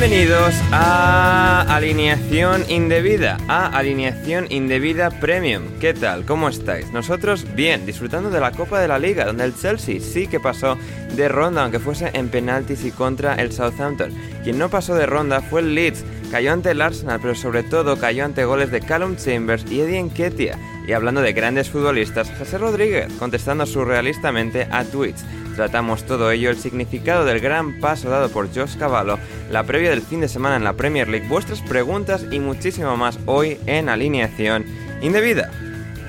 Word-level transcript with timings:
Bienvenidos 0.00 0.54
a 0.70 1.62
Alineación 1.74 2.64
Indebida, 2.68 3.36
a 3.48 3.66
Alineación 3.76 4.46
Indebida 4.48 5.10
Premium. 5.10 5.64
¿Qué 5.80 5.92
tal? 5.92 6.24
¿Cómo 6.24 6.48
estáis? 6.48 6.92
Nosotros 6.92 7.44
bien, 7.56 7.84
disfrutando 7.84 8.30
de 8.30 8.38
la 8.38 8.52
Copa 8.52 8.78
de 8.78 8.86
la 8.86 9.00
Liga, 9.00 9.24
donde 9.24 9.42
el 9.42 9.56
Chelsea 9.56 9.98
sí 9.98 10.28
que 10.28 10.38
pasó 10.38 10.78
de 11.16 11.28
ronda, 11.28 11.64
aunque 11.64 11.80
fuese 11.80 12.12
en 12.14 12.28
penaltis 12.28 12.84
y 12.84 12.92
contra 12.92 13.34
el 13.34 13.50
Southampton. 13.50 14.12
Quien 14.44 14.56
no 14.56 14.70
pasó 14.70 14.94
de 14.94 15.06
ronda 15.06 15.42
fue 15.42 15.62
el 15.62 15.74
Leeds, 15.74 16.04
cayó 16.30 16.52
ante 16.52 16.70
el 16.70 16.80
Arsenal, 16.80 17.18
pero 17.20 17.34
sobre 17.34 17.64
todo 17.64 17.98
cayó 17.98 18.24
ante 18.24 18.44
goles 18.44 18.70
de 18.70 18.80
Callum 18.80 19.16
Chambers 19.16 19.68
y 19.68 19.80
Eddie 19.80 20.04
Nketiah. 20.04 20.58
Y 20.86 20.92
hablando 20.92 21.22
de 21.22 21.32
grandes 21.32 21.70
futbolistas, 21.70 22.30
José 22.38 22.58
Rodríguez 22.58 23.12
contestando 23.18 23.66
surrealistamente 23.66 24.68
a 24.70 24.84
tweets. 24.84 25.24
Tratamos 25.58 26.04
todo 26.04 26.30
ello, 26.30 26.50
el 26.50 26.56
significado 26.56 27.24
del 27.24 27.40
gran 27.40 27.80
paso 27.80 28.08
dado 28.08 28.28
por 28.28 28.46
Josh 28.54 28.76
Cavallo, 28.76 29.18
la 29.50 29.64
previa 29.64 29.90
del 29.90 30.02
fin 30.02 30.20
de 30.20 30.28
semana 30.28 30.54
en 30.54 30.62
la 30.62 30.74
Premier 30.74 31.08
League, 31.08 31.26
vuestras 31.26 31.62
preguntas 31.62 32.24
y 32.30 32.38
muchísimo 32.38 32.96
más 32.96 33.18
hoy 33.26 33.58
en 33.66 33.88
Alineación 33.88 34.64
Indebida. 35.02 35.50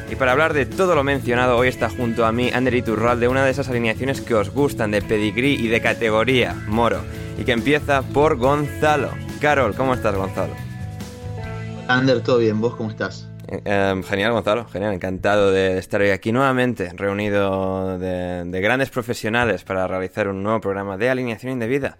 Y 0.07 0.15
para 0.15 0.33
hablar 0.33 0.53
de 0.53 0.67
todo 0.67 0.93
lo 0.93 1.03
mencionado, 1.03 1.57
hoy 1.57 1.67
está 1.67 1.89
junto 1.89 2.27
a 2.27 2.31
mí 2.31 2.51
Ander 2.53 2.75
Iturral 2.75 3.19
de 3.19 3.27
una 3.27 3.43
de 3.43 3.49
esas 3.49 3.69
alineaciones 3.69 4.21
que 4.21 4.35
os 4.35 4.51
gustan, 4.51 4.91
de 4.91 5.01
pedigrí 5.01 5.55
y 5.55 5.67
de 5.67 5.81
categoría, 5.81 6.53
Moro, 6.67 7.01
y 7.39 7.43
que 7.43 7.53
empieza 7.53 8.03
por 8.03 8.37
Gonzalo. 8.37 9.09
Carol, 9.41 9.73
¿cómo 9.73 9.95
estás, 9.95 10.13
Gonzalo? 10.13 10.53
Ander, 11.87 12.21
todo 12.21 12.37
bien, 12.37 12.61
¿vos 12.61 12.75
cómo 12.75 12.91
estás? 12.91 13.28
Eh, 13.51 14.01
genial, 14.07 14.31
Gonzalo, 14.33 14.67
genial, 14.67 14.93
encantado 14.93 15.51
de 15.51 15.77
estar 15.79 16.01
hoy 16.01 16.11
aquí 16.11 16.31
nuevamente, 16.31 16.91
reunido 16.93 17.97
de, 17.97 18.43
de 18.45 18.61
grandes 18.61 18.91
profesionales 18.91 19.63
para 19.63 19.87
realizar 19.87 20.27
un 20.27 20.43
nuevo 20.43 20.61
programa 20.61 20.97
de 20.97 21.09
alineación 21.09 21.53
indebida. 21.53 21.97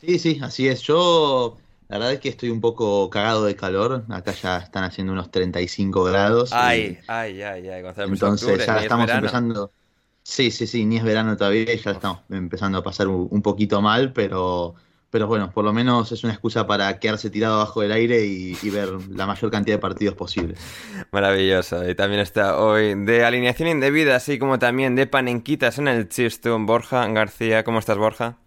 Sí, 0.00 0.18
sí, 0.18 0.38
así 0.42 0.68
es. 0.68 0.82
Yo, 0.82 1.56
la 1.88 1.98
verdad 1.98 2.12
es 2.14 2.20
que 2.20 2.28
estoy 2.28 2.50
un 2.50 2.60
poco 2.60 3.08
cagado 3.10 3.44
de 3.44 3.56
calor. 3.56 4.04
Acá 4.10 4.32
ya 4.32 4.58
están 4.58 4.84
haciendo 4.84 5.12
unos 5.12 5.30
35 5.30 6.04
grados. 6.04 6.50
y 6.50 6.54
Ay, 6.56 6.98
ay, 7.06 7.42
ay, 7.42 7.68
ay, 7.68 7.82
Gonzalo, 7.82 8.12
entonces 8.12 8.46
octubre, 8.46 8.66
ya 8.66 8.76
es 8.76 8.82
estamos 8.82 9.10
empezando. 9.10 9.72
Sí, 10.22 10.50
sí, 10.50 10.66
sí, 10.66 10.84
ni 10.84 10.96
es 10.96 11.04
verano 11.04 11.36
todavía 11.36 11.72
y 11.74 11.78
ya 11.78 11.90
estamos 11.92 12.20
empezando 12.30 12.78
a 12.78 12.82
pasar 12.82 13.08
un, 13.08 13.28
un 13.30 13.42
poquito 13.42 13.80
mal, 13.82 14.12
pero, 14.12 14.74
pero 15.14 15.28
bueno, 15.28 15.52
por 15.52 15.64
lo 15.64 15.72
menos 15.72 16.10
es 16.10 16.24
una 16.24 16.32
excusa 16.32 16.66
para 16.66 16.98
quedarse 16.98 17.30
tirado 17.30 17.58
bajo 17.58 17.84
el 17.84 17.92
aire 17.92 18.26
y, 18.26 18.56
ver 18.68 18.88
la 19.10 19.28
mayor 19.28 19.48
cantidad 19.48 19.76
de 19.76 19.80
partidos 19.80 20.16
posible. 20.16 20.56
Maravilloso. 21.12 21.88
Y 21.88 21.94
también 21.94 22.20
está 22.20 22.58
hoy 22.58 22.96
de 22.96 23.24
alineación 23.24 23.68
indebida, 23.68 24.16
así 24.16 24.40
como 24.40 24.58
también 24.58 24.96
de 24.96 25.06
panenquitas 25.06 25.78
en 25.78 25.86
el 25.86 26.08
Chistum, 26.08 26.66
Borja 26.66 27.06
García. 27.06 27.62
¿Cómo 27.62 27.78
estás, 27.78 27.96
Borja? 27.96 28.38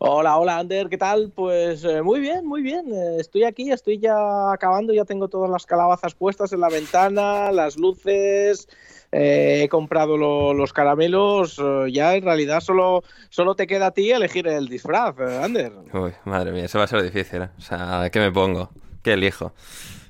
Hola, 0.00 0.38
hola, 0.38 0.58
Ander, 0.58 0.88
¿qué 0.88 0.96
tal? 0.96 1.32
Pues 1.34 1.82
eh, 1.84 2.02
muy 2.02 2.20
bien, 2.20 2.46
muy 2.46 2.62
bien. 2.62 2.86
Eh, 2.92 3.16
estoy 3.18 3.42
aquí, 3.42 3.72
estoy 3.72 3.98
ya 3.98 4.52
acabando, 4.52 4.92
ya 4.92 5.04
tengo 5.04 5.26
todas 5.28 5.50
las 5.50 5.66
calabazas 5.66 6.14
puestas 6.14 6.52
en 6.52 6.60
la 6.60 6.68
ventana, 6.70 7.50
las 7.50 7.76
luces, 7.76 8.68
eh, 9.10 9.62
he 9.64 9.68
comprado 9.68 10.16
lo- 10.16 10.54
los 10.54 10.72
caramelos. 10.72 11.58
eh, 11.58 11.90
ya 11.92 12.14
en 12.14 12.22
realidad 12.22 12.60
solo, 12.60 13.02
solo 13.28 13.56
te 13.56 13.66
queda 13.66 13.86
a 13.86 13.90
ti 13.90 14.12
elegir 14.12 14.46
el 14.46 14.68
disfraz, 14.68 15.16
eh, 15.18 15.40
Ander. 15.42 15.72
Uy, 15.92 16.12
madre 16.24 16.52
mía, 16.52 16.66
eso 16.66 16.78
va 16.78 16.84
a 16.84 16.88
ser 16.88 17.02
difícil. 17.02 17.42
O 17.42 17.60
sea, 17.60 18.08
¿qué 18.12 18.20
me 18.20 18.30
pongo? 18.30 18.70
¿Qué 19.02 19.14
elijo? 19.14 19.52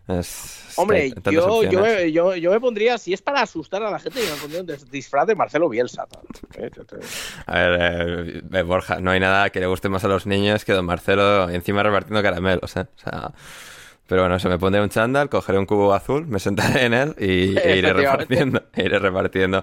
Es- 0.08 0.64
es 0.70 0.78
Hombre, 0.78 1.08
yo, 1.32 1.62
yo, 1.70 1.80
me- 1.82 2.12
yo, 2.12 2.36
yo 2.36 2.50
me 2.50 2.60
pondría, 2.60 2.96
si 2.98 3.12
es 3.12 3.20
para 3.20 3.42
asustar 3.42 3.82
a 3.82 3.90
la 3.90 3.98
gente, 3.98 4.20
yo 4.24 4.32
me 4.34 4.40
pondría 4.40 4.60
un 4.62 4.66
dis- 4.68 4.88
disfraz 4.90 5.26
de 5.26 5.34
Marcelo 5.34 5.68
Bielsa. 5.68 6.06
Eh, 6.56 6.70
A 7.46 7.58
ver, 7.58 7.78
eh, 7.80 8.42
eh, 8.52 8.62
Borja, 8.62 9.00
no 9.00 9.10
hay 9.10 9.20
nada 9.20 9.50
que 9.50 9.60
le 9.60 9.66
guste 9.66 9.88
más 9.88 10.04
a 10.04 10.08
los 10.08 10.26
niños 10.26 10.64
que 10.64 10.72
don 10.72 10.86
Marcelo 10.86 11.50
encima 11.50 11.82
repartiendo 11.82 12.22
caramelos, 12.22 12.76
¿eh? 12.76 12.86
O 12.96 12.98
sea, 13.00 13.32
pero 14.08 14.22
bueno, 14.22 14.38
se 14.38 14.48
me 14.48 14.58
pondré 14.58 14.80
un 14.80 14.88
chándal, 14.88 15.28
cogeré 15.28 15.58
un 15.58 15.66
cubo 15.66 15.92
azul, 15.92 16.26
me 16.26 16.38
sentaré 16.38 16.86
en 16.86 16.94
él 16.94 17.14
y 17.18 17.58
e 17.62 17.76
iré 17.76 17.92
repartiendo, 17.92 18.62
iré 18.76 18.98
repartiendo 18.98 19.62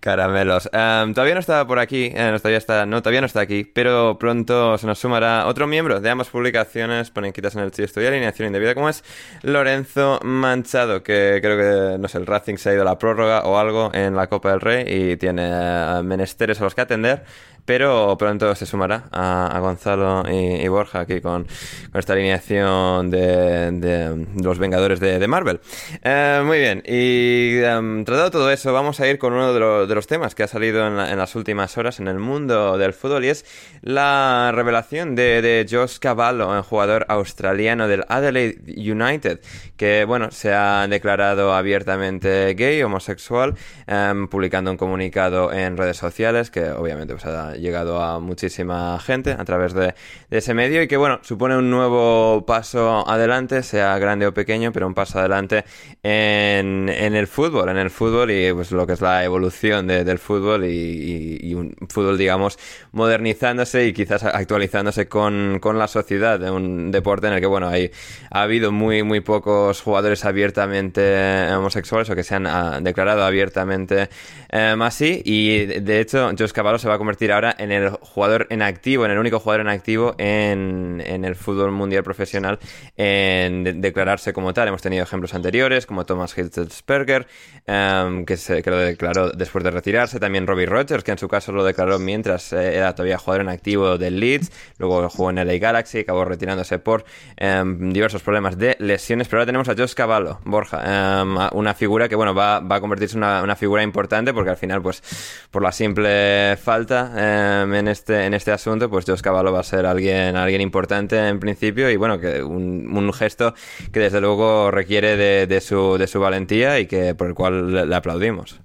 caramelos. 0.00 0.68
Em, 0.72 1.14
todavía 1.14 1.34
no 1.34 1.40
está 1.40 1.64
por 1.64 1.78
aquí, 1.78 2.12
eh, 2.12 2.30
no, 2.32 2.38
todavía 2.38 2.58
está, 2.58 2.86
no, 2.86 3.00
todavía 3.00 3.20
no 3.20 3.26
está 3.26 3.40
aquí, 3.40 3.64
pero 3.64 4.18
pronto 4.18 4.76
se 4.78 4.88
nos 4.88 4.98
sumará 4.98 5.46
otro 5.46 5.68
miembro 5.68 6.00
de 6.00 6.10
ambas 6.10 6.28
publicaciones, 6.28 7.10
ponen 7.10 7.32
quitas 7.32 7.54
en 7.54 7.62
el 7.62 7.70
chisto 7.70 8.02
y 8.02 8.06
alineación 8.06 8.48
indebida, 8.48 8.74
como 8.74 8.88
es 8.88 9.04
Lorenzo 9.42 10.18
Manchado, 10.24 11.04
que 11.04 11.38
creo 11.40 11.56
que, 11.56 11.98
no 11.98 12.08
sé, 12.08 12.18
el 12.18 12.26
Racing 12.26 12.56
se 12.56 12.70
ha 12.70 12.72
ido 12.72 12.82
a 12.82 12.84
la 12.84 12.98
prórroga 12.98 13.42
o 13.44 13.58
algo 13.58 13.92
en 13.94 14.16
la 14.16 14.26
Copa 14.26 14.50
del 14.50 14.60
Rey 14.60 14.84
y 14.88 15.16
tiene 15.18 15.48
eh, 15.48 16.02
menesteres 16.02 16.60
a 16.60 16.64
los 16.64 16.74
que 16.74 16.80
atender. 16.80 17.24
Pero 17.64 18.16
pronto 18.18 18.54
se 18.54 18.66
sumará 18.66 19.04
a, 19.10 19.58
Gonzalo 19.60 20.24
y, 20.30 20.68
Borja 20.68 21.00
aquí 21.00 21.20
con, 21.22 21.46
esta 21.94 22.12
alineación 22.12 23.10
de, 23.10 23.70
de 23.72 24.26
los 24.42 24.58
Vengadores 24.58 25.00
de, 25.00 25.26
Marvel. 25.26 25.60
Eh, 26.02 26.42
muy 26.44 26.58
bien, 26.58 26.82
y 26.84 27.56
em, 27.62 28.04
tratado 28.04 28.30
todo 28.30 28.50
eso, 28.50 28.72
vamos 28.74 29.00
a 29.00 29.08
ir 29.08 29.18
con 29.18 29.32
uno 29.32 29.54
de, 29.54 29.60
lo- 29.60 29.86
de 29.86 29.94
los 29.94 30.06
temas 30.06 30.34
que 30.34 30.42
ha 30.42 30.46
salido 30.48 30.86
en, 30.86 30.96
la- 30.98 31.10
en 31.10 31.16
las 31.16 31.34
últimas 31.36 31.78
horas 31.78 32.00
en 32.00 32.08
el 32.08 32.18
mundo 32.18 32.76
del 32.76 32.92
fútbol 32.92 33.24
y 33.24 33.28
es 33.28 33.46
la 33.80 34.52
revelación 34.54 35.14
de, 35.14 35.40
de 35.40 35.66
Josh 35.70 35.98
Cavallo, 35.98 36.54
el 36.54 36.62
jugador 36.62 37.06
australiano 37.08 37.88
del 37.88 38.04
Adelaide 38.08 38.60
United, 38.76 39.40
que 39.78 40.04
bueno, 40.04 40.30
se 40.30 40.52
ha 40.52 40.86
declarado 40.86 41.54
abiertamente 41.54 42.52
gay, 42.54 42.82
homosexual, 42.82 43.54
em, 43.86 44.28
publicando 44.28 44.70
un 44.70 44.76
comunicado 44.76 45.50
en 45.52 45.78
redes 45.78 45.96
sociales 45.96 46.50
que 46.50 46.70
obviamente 46.70 47.14
pues, 47.14 47.24
ha 47.24 47.53
llegado 47.54 48.02
a 48.02 48.20
muchísima 48.20 48.98
gente 49.00 49.32
a 49.32 49.44
través 49.44 49.74
de, 49.74 49.94
ese 50.30 50.54
medio 50.54 50.82
y 50.82 50.88
que, 50.88 50.96
bueno, 50.96 51.20
supone 51.22 51.56
un 51.56 51.70
nuevo 51.70 52.44
paso 52.46 53.08
adelante, 53.08 53.62
sea 53.62 53.98
grande 53.98 54.26
o 54.26 54.34
pequeño, 54.34 54.72
pero 54.72 54.86
un 54.86 54.94
paso 54.94 55.18
adelante 55.18 55.64
en, 56.02 56.88
el 56.88 57.26
fútbol, 57.26 57.68
en 57.68 57.76
el 57.76 57.90
fútbol 57.90 58.30
y 58.30 58.52
pues 58.52 58.72
lo 58.72 58.86
que 58.86 58.94
es 58.94 59.00
la 59.00 59.24
evolución 59.24 59.86
del 59.86 60.18
fútbol 60.18 60.64
y, 60.64 61.54
un 61.54 61.74
fútbol, 61.88 62.18
digamos, 62.18 62.58
modernizándose 62.92 63.86
y 63.86 63.92
quizás 63.92 64.24
actualizándose 64.24 65.06
con, 65.08 65.58
con 65.60 65.78
la 65.78 65.88
sociedad 65.88 66.40
de 66.40 66.50
un 66.50 66.90
deporte 66.90 67.28
en 67.28 67.34
el 67.34 67.40
que, 67.40 67.46
bueno, 67.46 67.68
hay, 67.68 67.90
ha 68.30 68.42
habido 68.42 68.72
muy, 68.72 69.02
muy 69.02 69.20
pocos 69.20 69.80
jugadores 69.80 70.24
abiertamente 70.24 71.52
homosexuales 71.52 72.10
o 72.10 72.14
que 72.14 72.24
se 72.24 72.34
han 72.34 72.46
ah, 72.46 72.80
declarado 72.80 73.24
abiertamente 73.24 74.08
eh, 74.50 74.74
así 74.80 75.22
y 75.24 75.66
de 75.66 76.00
hecho 76.00 76.30
Josh 76.38 76.52
Cavallo 76.52 76.78
se 76.78 76.88
va 76.88 76.94
a 76.94 76.98
convertir 76.98 77.32
ahora 77.32 77.43
en 77.58 77.72
el 77.72 77.90
jugador 77.90 78.46
en 78.50 78.62
activo, 78.62 79.04
en 79.04 79.10
el 79.10 79.18
único 79.18 79.40
jugador 79.40 79.62
en 79.62 79.68
activo 79.68 80.14
en, 80.18 81.02
el 81.04 81.34
fútbol 81.34 81.72
mundial 81.72 82.02
profesional 82.02 82.58
en 82.96 83.80
declararse 83.80 84.32
como 84.32 84.54
tal. 84.54 84.68
Hemos 84.68 84.82
tenido 84.82 85.02
ejemplos 85.02 85.34
anteriores 85.34 85.86
como 85.86 86.06
Thomas 86.06 86.36
Hitzelsperger, 86.36 87.26
em, 87.66 88.24
que, 88.24 88.36
se, 88.36 88.62
que 88.62 88.70
lo 88.70 88.78
declaró 88.78 89.30
después 89.30 89.64
de 89.64 89.70
retirarse, 89.70 90.20
también 90.20 90.46
Robbie 90.46 90.66
Rogers, 90.66 91.04
que 91.04 91.12
en 91.12 91.18
su 91.18 91.28
caso 91.28 91.52
lo 91.52 91.64
declaró 91.64 91.98
mientras 91.98 92.52
eh, 92.52 92.76
era 92.76 92.94
todavía 92.94 93.18
jugador 93.18 93.42
en 93.42 93.48
activo 93.48 93.98
del 93.98 94.20
Leeds, 94.20 94.50
luego 94.78 95.08
jugó 95.08 95.30
en 95.30 95.36
LA 95.36 95.58
Galaxy, 95.58 96.00
acabó 96.00 96.24
retirándose 96.24 96.78
por 96.78 97.04
em, 97.36 97.92
diversos 97.92 98.22
problemas 98.22 98.58
de 98.58 98.76
lesiones, 98.78 99.28
pero 99.28 99.40
ahora 99.40 99.46
tenemos 99.46 99.68
a 99.68 99.74
Josh 99.76 99.94
Cavallo, 99.94 100.40
Borja, 100.44 101.20
em, 101.20 101.36
una 101.52 101.74
figura 101.74 102.08
que 102.08 102.14
bueno 102.14 102.34
va, 102.34 102.60
va 102.60 102.76
a 102.76 102.80
convertirse 102.80 103.16
en 103.16 103.24
una 103.24 103.56
figura 103.56 103.82
importante 103.82 104.32
porque 104.32 104.50
al 104.50 104.56
final 104.56 104.82
pues 104.82 105.02
por 105.50 105.62
la 105.62 105.72
simple 105.72 106.56
falta 106.62 107.12
en, 107.34 107.88
este, 107.88 108.26
en 108.26 108.34
este 108.34 108.52
asunto, 108.52 108.88
pues 108.88 109.04
Josh 109.06 109.20
Cavallo 109.20 109.52
va 109.52 109.60
a 109.60 109.64
ser 109.64 109.86
alguien, 109.86 110.36
alguien 110.36 110.60
importante 110.60 111.28
en 111.28 111.40
principio 111.40 111.90
y 111.90 111.96
bueno, 111.96 112.18
que 112.18 112.42
un, 112.42 112.96
un 112.96 113.12
gesto 113.12 113.54
que 113.92 114.00
desde 114.00 114.20
luego 114.20 114.70
requiere 114.70 115.16
de, 115.16 115.46
de, 115.46 115.60
su, 115.60 115.98
de 115.98 116.06
su 116.06 116.20
valentía 116.20 116.78
y 116.80 116.86
que 116.86 117.14
por 117.14 117.26
el 117.26 117.34
cual 117.34 117.88
le 117.88 117.94
aplaudimos. 117.94 118.60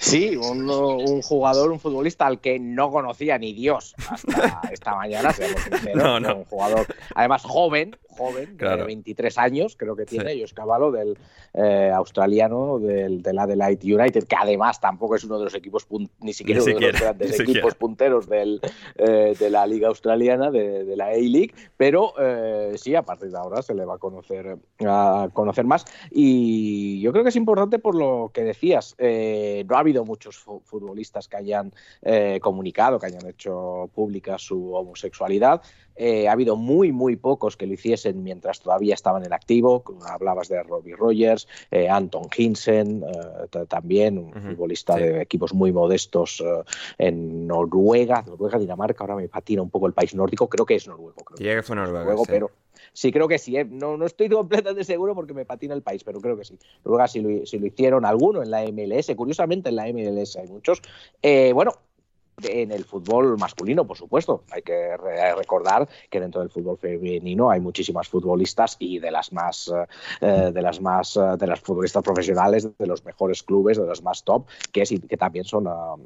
Sí, 0.00 0.36
un, 0.36 0.68
un, 0.68 1.22
jugador, 1.22 1.70
un 1.70 1.80
futbolista 1.80 2.26
al 2.26 2.40
que 2.40 2.58
no 2.58 2.90
conocía 2.90 3.38
ni 3.38 3.52
Dios 3.52 3.94
hasta 4.08 4.60
esta 4.72 4.94
mañana, 4.94 5.32
seamos 5.32 5.60
sinceros. 5.70 6.20
Un 6.20 6.44
jugador, 6.44 6.86
además 7.14 7.42
joven, 7.42 7.96
joven, 8.18 8.56
de 8.56 8.84
23 8.84 9.38
años, 9.38 9.76
creo 9.76 9.94
que 9.96 10.04
tiene, 10.04 10.32
sí. 10.34 10.54
Cavallo, 10.54 10.90
del 10.90 11.16
eh, 11.54 11.90
australiano 11.94 12.78
del, 12.78 13.22
del, 13.22 13.38
Adelaide 13.38 13.94
United, 13.94 14.24
que 14.24 14.36
además 14.38 14.80
tampoco 14.80 15.14
es 15.14 15.24
uno 15.24 15.38
de 15.38 15.44
los 15.44 15.54
equipos, 15.54 15.86
ni 16.20 16.32
siquiera 16.32 16.62
uno 16.62 16.74
de 16.78 16.92
los 16.92 17.00
grandes 17.00 17.40
equipos 17.40 17.74
punteros 17.74 18.28
del, 18.28 18.60
eh, 18.96 19.34
de 19.38 19.50
la 19.50 19.66
Liga 19.66 19.88
Australiana, 19.88 20.50
de, 20.50 20.84
de 20.84 20.96
la 20.96 21.06
A-League, 21.06 21.54
pero 21.76 22.12
eh, 22.18 22.72
sí, 22.76 22.94
a 22.94 23.02
partir 23.02 23.30
de 23.30 23.38
ahora 23.38 23.62
se 23.62 23.74
le 23.74 23.84
va 23.84 23.94
a 23.94 23.98
conocer, 23.98 24.58
a 24.86 25.28
conocer 25.32 25.64
más. 25.64 25.84
Y 26.10 27.00
yo 27.00 27.12
creo 27.12 27.22
que 27.22 27.30
es 27.30 27.36
importante 27.36 27.78
por 27.78 27.94
lo 27.94 28.30
que 28.32 28.44
decías. 28.44 28.96
No 28.98 29.76
ha 29.76 29.80
habido 29.80 30.04
muchos 30.04 30.36
futbolistas 30.36 31.28
que 31.28 31.36
hayan 31.36 31.72
comunicado, 32.40 32.98
que 32.98 33.06
hayan 33.06 33.26
hecho 33.26 33.90
pública 33.94 34.38
su 34.38 34.74
homosexualidad. 34.74 35.62
Ha 35.98 36.32
habido 36.32 36.56
muy, 36.56 36.92
muy 36.92 37.16
pocos 37.16 37.56
que 37.56 37.66
lo 37.66 37.74
hiciesen 37.74 38.07
mientras 38.14 38.60
todavía 38.60 38.94
estaban 38.94 39.24
en 39.24 39.32
activo. 39.32 39.82
Hablabas 40.06 40.48
de 40.48 40.62
Robbie 40.62 40.96
Rogers, 40.96 41.48
eh, 41.70 41.88
Anton 41.88 42.28
Hinsen, 42.36 43.04
eh, 43.04 43.66
también 43.68 44.18
un 44.18 44.26
uh 44.26 44.30
-huh, 44.30 44.50
futbolista 44.50 44.94
sí. 44.94 45.02
de 45.02 45.22
equipos 45.22 45.54
muy 45.54 45.72
modestos 45.72 46.42
eh, 46.44 46.62
en 46.98 47.46
Noruega, 47.46 48.22
Noruega, 48.26 48.58
Dinamarca. 48.58 49.04
Ahora 49.04 49.16
me 49.16 49.28
patina 49.28 49.62
un 49.62 49.70
poco 49.70 49.86
el 49.86 49.92
país 49.92 50.14
nórdico, 50.14 50.48
creo 50.48 50.66
que 50.66 50.76
es 50.76 50.86
noruego. 50.86 51.14
Creo 51.24 51.36
que, 51.36 51.56
que 51.56 51.62
fue 51.62 51.76
Noruega, 51.76 52.00
noruego 52.00 52.24
sí. 52.24 52.30
pero 52.32 52.50
sí 52.92 53.12
creo 53.12 53.28
que 53.28 53.38
sí. 53.38 53.56
No, 53.70 53.96
no, 53.96 54.06
estoy 54.06 54.28
completamente 54.28 54.84
seguro 54.84 55.14
porque 55.14 55.34
me 55.34 55.44
patina 55.44 55.74
el 55.74 55.82
país, 55.82 56.04
pero 56.04 56.20
creo 56.20 56.36
que 56.36 56.44
sí. 56.44 56.58
Noruega 56.84 57.08
sí 57.08 57.20
lo, 57.20 57.46
sí 57.46 57.58
lo 57.58 57.66
hicieron 57.66 58.04
alguno 58.04 58.42
en 58.42 58.50
la 58.50 58.62
MLS. 58.62 59.14
Curiosamente, 59.16 59.68
en 59.70 59.76
la 59.76 59.86
MLS 59.92 60.36
hay 60.36 60.48
muchos. 60.48 60.80
Bueno, 61.54 61.72
en 62.42 62.72
el 62.72 62.84
fútbol 62.84 63.36
masculino, 63.38 63.86
por 63.86 63.96
supuesto. 63.96 64.44
Hay 64.50 64.62
que 64.62 64.96
recordar 65.36 65.88
que 66.10 66.20
dentro 66.20 66.40
del 66.40 66.50
fútbol 66.50 66.78
femenino 66.78 67.50
hay 67.50 67.60
muchísimas 67.60 68.08
futbolistas 68.08 68.76
y 68.78 68.98
de 68.98 69.10
las 69.10 69.32
más 69.32 69.72
eh, 70.20 70.50
de 70.52 70.62
las 70.62 70.80
más 70.80 71.16
eh, 71.16 71.20
de 71.38 71.46
las 71.46 71.60
futbolistas 71.60 72.02
profesionales, 72.02 72.68
de 72.78 72.86
los 72.86 73.04
mejores 73.04 73.42
clubes, 73.42 73.78
de 73.78 73.86
los 73.86 74.02
más 74.02 74.22
top, 74.24 74.46
que, 74.72 74.82
es, 74.82 74.92
que 75.08 75.16
también 75.16 75.44
son 75.44 75.66
uh, 75.66 75.98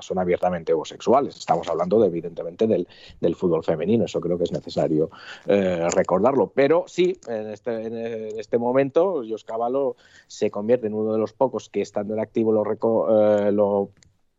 son 0.00 0.18
abiertamente 0.18 0.72
homosexuales. 0.72 1.36
Estamos 1.36 1.68
hablando, 1.68 2.00
de, 2.00 2.08
evidentemente, 2.08 2.66
del, 2.66 2.88
del, 3.20 3.34
fútbol 3.34 3.64
femenino. 3.64 4.04
Eso 4.04 4.20
creo 4.20 4.38
que 4.38 4.44
es 4.44 4.52
necesario 4.52 5.10
eh, 5.46 5.88
recordarlo. 5.90 6.52
Pero 6.54 6.84
sí, 6.86 7.18
en 7.28 7.50
este, 7.50 7.86
en 7.86 8.38
este 8.38 8.58
momento, 8.58 9.22
Jos 9.28 9.44
Cavallo 9.44 9.96
se 10.26 10.50
convierte 10.50 10.86
en 10.86 10.94
uno 10.94 11.12
de 11.12 11.18
los 11.18 11.32
pocos 11.32 11.68
que, 11.68 11.82
estando 11.82 12.14
en 12.14 12.20
activo, 12.20 12.52
lo, 12.52 12.64
eh, 12.64 13.52
lo 13.52 13.90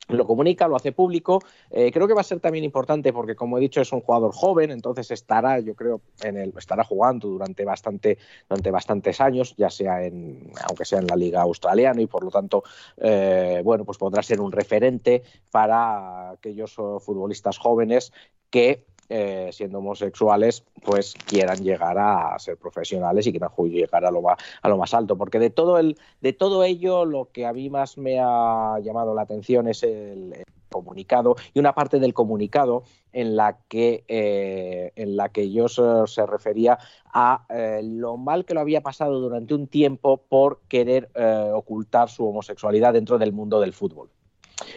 lo 0.08 0.26
comunica, 0.26 0.68
lo 0.68 0.76
hace 0.76 0.92
público. 0.92 1.42
Eh, 1.70 1.92
creo 1.92 2.08
que 2.08 2.14
va 2.14 2.22
a 2.22 2.24
ser 2.24 2.40
también 2.40 2.64
importante 2.64 3.12
porque, 3.12 3.36
como 3.36 3.58
he 3.58 3.62
dicho, 3.62 3.82
es 3.82 3.92
un 3.92 4.02
jugador 4.02 4.34
joven, 4.34 4.72
entonces 4.72 5.12
estará, 5.12 5.60
yo 5.60 5.76
creo, 5.76 6.02
en 6.22 6.38
el, 6.38 6.54
estará 6.58 6.84
jugando 6.84 7.28
durante 7.28 7.66
bastante, 7.66 8.18
durante 8.48 8.72
bastantes 8.72 9.20
años, 9.22 9.56
ya 9.58 9.70
sea 9.70 10.04
en, 10.04 10.52
aunque 10.68 10.86
sea 10.86 11.00
en 11.00 11.08
la 11.08 11.16
liga 11.16 11.42
australiana, 11.42 12.02
y 12.02 12.08
por 12.08 12.24
lo 12.24 12.32
tanto, 12.32 12.64
eh, 12.98 13.62
bueno, 13.64 13.86
pues 13.86 13.98
podrá 13.98 14.24
ser 14.24 14.40
un 14.40 14.52
referente 14.52 15.24
para 15.52 16.32
aquellos 16.32 16.74
futbolistas 16.74 17.58
jóvenes 17.58 18.14
que 18.50 18.86
eh, 19.10 19.50
siendo 19.52 19.80
homosexuales, 19.80 20.64
pues 20.84 21.14
quieran 21.26 21.64
llegar 21.64 21.98
a 21.98 22.38
ser 22.40 22.58
profesionales 22.58 23.28
y 23.28 23.32
quieran 23.32 23.52
llegar 23.70 24.06
a 24.06 24.12
lo, 24.12 24.22
más, 24.22 24.38
a 24.62 24.70
lo 24.70 24.78
más 24.78 24.94
alto. 24.94 25.18
Porque 25.18 25.40
de 25.40 25.50
todo, 25.50 25.78
el, 25.78 25.98
de 26.22 26.34
todo 26.34 26.64
ello, 26.64 27.06
lo 27.06 27.30
que 27.32 27.46
a 27.46 27.54
mí 27.54 27.70
más 27.70 27.98
me 27.98 28.20
ha 28.20 28.80
llamado 28.82 29.14
la 29.14 29.22
atención 29.24 29.68
es 29.68 29.84
el, 29.84 30.34
comunicado 30.70 31.36
y 31.54 31.60
una 31.60 31.74
parte 31.74 32.00
del 32.00 32.14
comunicado 32.14 32.84
en 33.12 33.36
la 33.36 33.58
que, 33.68 34.04
eh, 34.08 34.92
en 34.96 35.16
la 35.16 35.30
que 35.30 35.52
yo 35.52 35.68
se, 35.68 35.82
se 36.06 36.26
refería 36.26 36.78
a 37.14 37.46
eh, 37.50 37.82
lo 37.84 38.18
mal 38.18 38.46
que 38.46 38.54
lo 38.54 38.60
había 38.60 38.82
pasado 38.82 39.20
durante 39.20 39.54
un 39.54 39.68
tiempo 39.68 40.18
por 40.18 40.62
querer 40.68 41.10
eh, 41.16 41.52
ocultar 41.54 42.10
su 42.10 42.28
homosexualidad 42.28 42.94
dentro 42.94 43.18
del 43.18 43.34
mundo 43.34 43.60
del 43.60 43.74
fútbol 43.74 44.10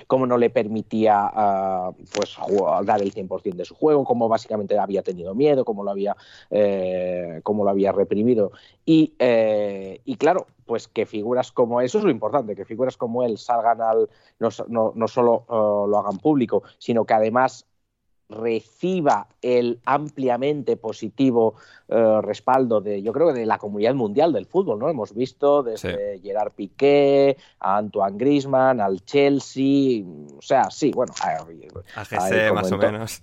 cómo 0.06 0.26
no 0.26 0.38
le 0.38 0.50
permitía 0.50 1.30
uh, 1.34 1.94
pues 2.14 2.36
dar 2.84 3.02
el 3.02 3.12
100% 3.12 3.54
de 3.54 3.64
su 3.64 3.74
juego, 3.74 4.04
cómo 4.04 4.28
básicamente 4.28 4.78
había 4.78 5.02
tenido 5.02 5.34
miedo, 5.34 5.64
cómo 5.64 5.84
lo 5.84 5.90
había, 5.90 6.16
eh, 6.50 7.40
cómo 7.42 7.64
lo 7.64 7.70
había 7.70 7.92
reprimido. 7.92 8.52
Y, 8.84 9.14
eh, 9.18 10.00
y, 10.04 10.16
claro, 10.16 10.46
pues 10.66 10.88
que 10.88 11.06
figuras 11.06 11.52
como 11.52 11.80
eso 11.80 11.98
es 11.98 12.04
lo 12.04 12.10
importante, 12.10 12.54
que 12.54 12.64
figuras 12.64 12.96
como 12.96 13.24
él 13.24 13.38
salgan 13.38 13.80
al, 13.82 14.08
no, 14.38 14.48
no, 14.68 14.92
no 14.94 15.08
solo 15.08 15.44
uh, 15.48 15.86
lo 15.88 15.98
hagan 15.98 16.18
público, 16.18 16.62
sino 16.78 17.04
que 17.04 17.14
además 17.14 17.66
reciba 18.30 19.26
el 19.42 19.80
ampliamente 19.84 20.76
positivo 20.76 21.54
uh, 21.88 22.20
respaldo 22.20 22.80
de, 22.80 23.02
yo 23.02 23.12
creo, 23.12 23.32
de 23.32 23.44
la 23.44 23.58
comunidad 23.58 23.94
mundial 23.94 24.32
del 24.32 24.46
fútbol, 24.46 24.78
¿no? 24.78 24.88
Hemos 24.88 25.14
visto 25.14 25.62
desde 25.62 26.16
sí. 26.16 26.22
Gerard 26.22 26.52
Piqué, 26.52 27.36
a 27.58 27.78
Antoine 27.78 28.16
Griezmann, 28.16 28.80
al 28.80 29.04
Chelsea, 29.04 30.04
o 30.38 30.42
sea, 30.42 30.70
sí, 30.70 30.92
bueno, 30.94 31.12
a, 31.20 32.00
a 32.00 32.04
GC 32.04 32.52
más 32.54 32.70
o 32.72 32.78
menos. 32.78 33.20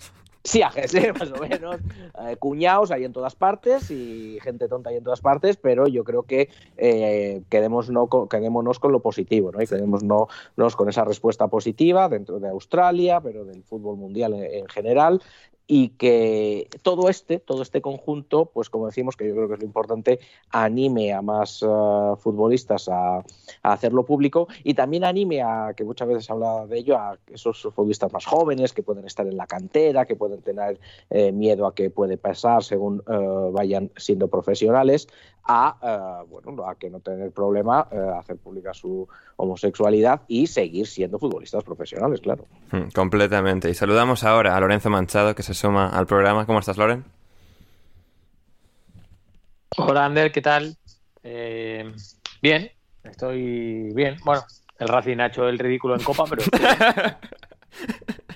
Sí, 0.48 0.62
a 0.62 0.70
GC 0.70 1.14
más 1.20 1.30
o 1.30 1.42
menos. 1.42 1.76
Eh, 2.22 2.38
cuñados 2.38 2.92
hay 2.92 3.04
en 3.04 3.12
todas 3.12 3.36
partes 3.36 3.92
y 3.92 4.40
gente 4.42 4.70
tonta 4.70 4.92
hay 4.92 4.96
en 4.96 5.04
todas 5.04 5.20
partes, 5.20 5.58
pero 5.58 5.88
yo 5.88 6.06
creo 6.06 6.24
que 6.24 6.50
eh, 6.78 7.42
quedémonos, 7.50 7.90
no, 7.90 8.08
quedémonos 8.30 8.80
con 8.80 8.94
lo 8.94 9.02
positivo, 9.02 9.52
¿no? 9.52 9.62
Y 9.62 9.68
quedémonos 9.68 10.76
con 10.78 10.88
esa 10.88 11.04
respuesta 11.04 11.50
positiva 11.50 12.08
dentro 12.08 12.40
de 12.40 12.48
Australia, 12.48 13.20
pero 13.20 13.44
del 13.44 13.62
fútbol 13.64 13.98
mundial 13.98 14.36
en, 14.36 14.46
en 14.46 14.68
general 14.68 15.22
y 15.68 15.90
que 15.90 16.70
todo 16.82 17.10
este, 17.10 17.40
todo 17.40 17.62
este 17.62 17.82
conjunto, 17.82 18.46
pues 18.46 18.70
como 18.70 18.86
decimos, 18.86 19.18
que 19.18 19.28
yo 19.28 19.36
creo 19.36 19.48
que 19.50 19.56
es 19.56 19.60
lo 19.60 19.66
importante, 19.66 20.20
anime 20.50 21.14
a 21.14 21.22
más 21.22 21.62
uh, 21.62 22.16
futbolistas 22.18 22.88
a, 22.90 23.24
hacerlo 23.64 24.06
público 24.06 24.48
y 24.64 24.74
también 24.74 25.04
anime 25.04 25.42
a, 25.42 25.74
que 25.76 25.84
muchas 25.84 26.08
veces 26.08 26.30
habla 26.32 26.66
de 26.66 26.78
ello, 26.78 26.98
a 26.98 27.18
esos 27.28 27.62
futbolistas 27.62 28.14
más 28.14 28.26
jóvenes 28.26 28.72
que 28.72 28.82
pueden 28.82 29.06
estar 29.06 29.28
en 29.28 29.36
la 29.36 29.46
cantera, 29.46 30.06
que 30.06 30.16
pueden 30.16 30.42
tener 30.42 30.80
eh, 31.10 31.34
miedo 31.34 31.68
a 31.68 31.76
que 31.76 31.90
puede 31.90 32.18
pasar 32.18 32.64
según 32.64 33.04
uh, 33.08 33.52
vayan 33.52 33.92
siendo 33.98 34.30
profesionales, 34.30 35.10
a, 35.44 36.24
uh, 36.24 36.28
bueno, 36.28 36.66
a 36.66 36.76
que 36.76 36.90
no 36.90 37.02
tener 37.02 37.32
problema 37.32 37.82
hacer 38.18 38.38
pública 38.38 38.74
su 38.74 39.08
homosexualidad 39.38 40.22
y 40.28 40.48
seguir 40.48 40.88
siendo 40.88 41.18
futbolistas 41.18 41.64
profesionales, 41.64 42.20
claro. 42.22 42.46
Mm, 42.72 42.90
completamente. 42.94 43.70
Y 43.70 43.74
saludamos 43.74 44.24
ahora 44.24 44.56
a 44.56 44.60
Lorenzo 44.60 44.90
Manchado, 44.90 45.34
que 45.36 45.44
se 45.44 45.54
suma 45.54 45.90
al 45.90 46.06
programa. 46.06 46.46
¿Cómo 46.46 46.60
estás, 46.60 46.78
Loren? 46.78 47.06
Hola, 49.78 50.06
Ander, 50.06 50.32
¿qué 50.32 50.42
tal? 50.42 50.76
Eh, 51.24 51.94
bien, 52.42 52.72
estoy 53.04 53.94
bien. 53.94 54.18
Bueno, 54.26 54.44
el 54.80 54.88
Racing 54.88 55.20
ha 55.20 55.28
hecho 55.28 55.48
el 55.48 55.60
ridículo 55.60 55.96
en 55.96 56.04
Copa, 56.04 56.26
pero... 56.30 56.44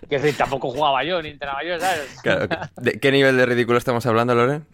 Que 0.09 0.33
tampoco 0.33 0.71
jugaba 0.71 1.05
yo 1.05 1.21
ni 1.21 1.29
entrenaba 1.29 1.63
yo, 1.63 1.79
¿sabes? 1.79 2.19
Claro, 2.21 2.47
¿de 2.75 2.99
qué 2.99 3.11
nivel 3.13 3.37
de 3.37 3.45
ridículo 3.45 3.77
estamos 3.77 4.05
hablando, 4.05 4.35
Loren? 4.35 4.65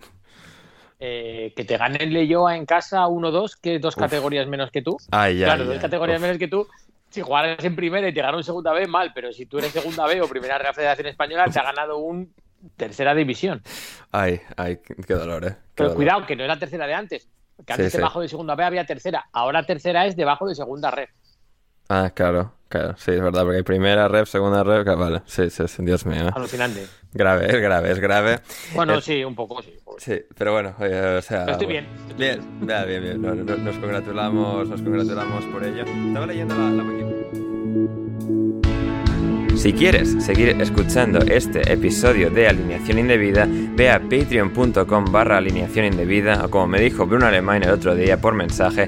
Eh, 1.00 1.54
que 1.56 1.63
te 1.63 1.77
gane 1.77 2.04
el 2.04 2.12
Leyoa 2.12 2.56
en 2.56 2.66
casa 2.66 3.06
1-2, 3.08 3.56
que 3.62 3.77
dos 3.80 3.96
categorías 3.96 4.48
menos 4.48 4.72
que 4.72 4.82
tú. 4.82 4.98
Ay, 5.12 5.38
claro, 5.38 5.66
dos 5.66 5.77
categorías 5.77 6.18
Uf. 6.18 6.22
menos 6.24 6.38
que 6.39 6.48
tú. 6.48 6.68
Si 7.10 7.22
jugaras 7.22 7.63
en 7.63 7.75
primera 7.75 8.08
y 8.08 8.13
te 8.13 8.22
gana 8.22 8.36
un 8.36 8.44
segunda 8.44 8.74
B, 8.74 8.88
mal, 8.88 9.12
pero 9.13 9.32
si 9.32 9.46
tú 9.46 9.60
eres 9.60 9.72
segunda 9.72 10.06
B 10.08 10.22
o 10.22 10.27
primera 10.27 10.58
Real 10.58 10.74
Federación 10.74 11.08
Española, 11.08 11.46
te 11.51 11.60
ha 11.60 11.63
ganado 11.63 12.00
un 12.00 12.34
tercera 12.75 13.13
división. 13.13 13.62
Ay, 14.12 14.42
ay, 14.58 14.80
qué 15.06 15.13
dolor, 15.13 15.46
eh. 15.46 15.50
Qué 15.51 15.56
Pero 15.75 15.89
dolor. 15.89 15.96
cuidado, 15.96 16.25
que 16.25 16.36
no 16.36 16.44
es 16.44 16.48
la 16.50 16.58
tercera 16.60 16.88
de 16.88 16.94
antes. 16.96 17.30
Que 17.66 17.74
antes 17.74 17.86
Sí, 17.88 17.92
sí. 17.92 17.98
debajo 17.98 18.20
de 18.22 18.27
segunda 18.27 18.56
B 18.56 18.63
había 18.63 18.86
tercera. 18.86 19.25
Ahora 19.32 19.63
tercera 19.66 20.06
es 20.08 20.16
debajo 20.16 20.48
de 20.48 20.56
segunda 20.56 20.89
red. 20.92 21.08
Ah, 21.89 22.12
claro, 22.13 22.53
claro, 22.70 22.96
sí, 22.98 23.12
es 23.12 23.22
verdad, 23.22 23.44
porque 23.44 23.58
hay 23.58 23.63
primera 23.63 24.08
rep, 24.08 24.25
segunda 24.25 24.63
rep, 24.63 24.84
que- 24.86 24.96
vale, 24.96 25.22
sí, 25.25 25.50
sí, 25.50 25.63
sí, 25.67 25.84
Dios 25.86 26.06
mío. 26.06 26.29
Alucinante. 26.36 26.86
Grave, 27.13 27.48
es 27.48 27.62
grave, 27.62 27.91
es 27.91 28.00
grave. 28.00 28.39
Bueno, 28.75 28.96
Eh, 28.96 29.01
sí, 29.01 29.24
un 29.24 29.34
poco, 29.36 29.62
sí. 29.62 29.74
Sí, 29.98 30.22
pero 30.38 30.53
bueno, 30.53 30.75
oye, 30.79 31.17
o 31.17 31.22
sea... 31.22 31.46
Pero 31.46 31.51
estoy 31.53 31.67
bueno. 31.67 31.88
bien. 32.17 32.17
Bien, 32.17 32.86
bien, 32.88 33.01
bien. 33.03 33.22
No, 33.22 33.34
no, 33.34 33.58
nos 33.58 33.77
congratulamos, 33.77 34.67
nos 34.70 34.82
congratulamos 34.82 35.46
por 35.46 35.63
ello. 35.63 35.84
Estaba 35.86 36.27
leyendo 36.27 36.56
la, 36.56 36.70
la. 36.70 36.84
Si 39.58 39.74
quieres 39.74 40.24
seguir 40.24 40.50
escuchando 40.62 41.17
este 41.20 41.74
episodio 41.74 42.29
de 42.29 42.48
Alineación 42.48 43.00
Indebida, 43.00 43.48
ve 43.50 43.89
a 43.89 44.00
patreon.com 44.00 45.06
barra 45.12 45.38
alineación 45.38 45.86
indebida 45.86 46.46
o 46.46 46.50
como 46.51 46.67
me 46.67 46.79
dijo 46.79 47.08
Bruno 47.08 47.25
Alemán 47.25 47.63
el 47.63 47.72
otro 47.72 47.96
día 47.96 48.22
por 48.22 48.36
mensaje, 48.36 48.88